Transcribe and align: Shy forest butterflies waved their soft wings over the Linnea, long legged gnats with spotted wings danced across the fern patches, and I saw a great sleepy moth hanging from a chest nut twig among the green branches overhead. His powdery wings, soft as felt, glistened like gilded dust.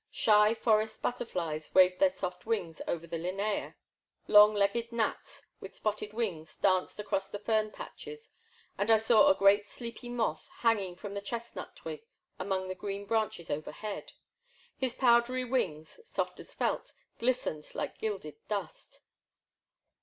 Shy 0.09 0.55
forest 0.55 1.03
butterflies 1.03 1.75
waved 1.75 1.99
their 1.99 2.09
soft 2.11 2.47
wings 2.47 2.81
over 2.87 3.05
the 3.05 3.19
Linnea, 3.19 3.75
long 4.25 4.55
legged 4.55 4.91
gnats 4.91 5.43
with 5.59 5.75
spotted 5.75 6.11
wings 6.11 6.57
danced 6.57 6.99
across 6.99 7.29
the 7.29 7.37
fern 7.37 7.69
patches, 7.69 8.31
and 8.79 8.89
I 8.89 8.97
saw 8.97 9.27
a 9.29 9.35
great 9.35 9.67
sleepy 9.67 10.09
moth 10.09 10.49
hanging 10.61 10.95
from 10.95 11.15
a 11.17 11.21
chest 11.21 11.55
nut 11.55 11.75
twig 11.75 12.01
among 12.39 12.67
the 12.67 12.73
green 12.73 13.05
branches 13.05 13.51
overhead. 13.51 14.13
His 14.75 14.95
powdery 14.95 15.45
wings, 15.45 15.99
soft 16.03 16.39
as 16.39 16.55
felt, 16.55 16.93
glistened 17.19 17.69
like 17.75 17.99
gilded 17.99 18.37
dust. 18.47 19.01